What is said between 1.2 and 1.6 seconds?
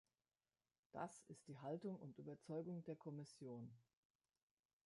ist die